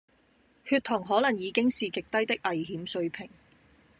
[0.65, 3.29] 血糖可能已經是極低的危險水平